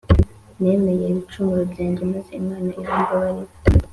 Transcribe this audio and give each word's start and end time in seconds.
Nemeye 0.61 1.05
ibicumuro 1.07 1.61
byanjye 1.71 2.01
maze 2.11 2.31
Imana 2.41 2.69
irambabarira 2.81 3.53